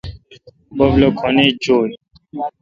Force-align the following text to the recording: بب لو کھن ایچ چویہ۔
بب 0.77 0.91
لو 1.01 1.09
کھن 1.19 1.35
ایچ 1.41 1.55
چویہ۔ 1.63 1.95